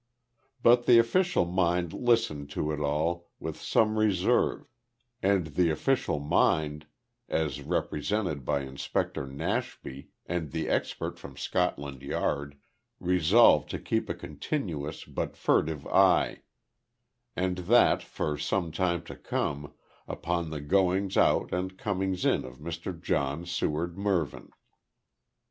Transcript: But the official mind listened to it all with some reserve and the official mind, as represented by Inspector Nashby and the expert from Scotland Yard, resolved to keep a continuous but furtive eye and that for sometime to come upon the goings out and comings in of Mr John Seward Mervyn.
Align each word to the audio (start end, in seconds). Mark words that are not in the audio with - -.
But 0.63 0.87
the 0.87 0.97
official 0.97 1.45
mind 1.45 1.93
listened 1.93 2.49
to 2.57 2.71
it 2.71 2.79
all 2.79 3.29
with 3.37 3.61
some 3.61 3.99
reserve 3.99 4.65
and 5.21 5.45
the 5.53 5.69
official 5.69 6.17
mind, 6.19 6.87
as 7.29 7.61
represented 7.61 8.43
by 8.43 8.61
Inspector 8.61 9.23
Nashby 9.27 10.07
and 10.25 10.51
the 10.51 10.69
expert 10.69 11.19
from 11.19 11.37
Scotland 11.37 12.01
Yard, 12.01 12.57
resolved 12.99 13.69
to 13.69 13.77
keep 13.79 14.09
a 14.09 14.15
continuous 14.15 15.03
but 15.05 15.37
furtive 15.37 15.85
eye 15.85 16.41
and 17.35 17.57
that 17.69 18.01
for 18.01 18.39
sometime 18.39 19.03
to 19.03 19.15
come 19.15 19.71
upon 20.07 20.49
the 20.49 20.61
goings 20.61 21.15
out 21.15 21.53
and 21.53 21.77
comings 21.77 22.25
in 22.25 22.43
of 22.43 22.57
Mr 22.57 22.99
John 22.99 23.45
Seward 23.45 23.99
Mervyn. 23.99 24.49